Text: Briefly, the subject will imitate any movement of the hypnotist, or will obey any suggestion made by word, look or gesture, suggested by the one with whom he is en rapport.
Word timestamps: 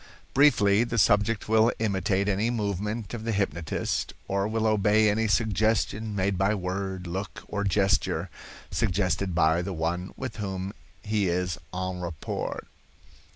Briefly, 0.33 0.83
the 0.83 0.97
subject 0.97 1.47
will 1.47 1.71
imitate 1.77 2.27
any 2.27 2.49
movement 2.49 3.13
of 3.13 3.23
the 3.23 3.31
hypnotist, 3.31 4.15
or 4.27 4.47
will 4.47 4.65
obey 4.65 5.07
any 5.11 5.27
suggestion 5.27 6.15
made 6.15 6.39
by 6.39 6.55
word, 6.55 7.05
look 7.05 7.43
or 7.47 7.63
gesture, 7.63 8.27
suggested 8.71 9.35
by 9.35 9.61
the 9.61 9.73
one 9.73 10.11
with 10.17 10.37
whom 10.37 10.73
he 11.03 11.29
is 11.29 11.59
en 11.71 11.99
rapport. 12.01 12.63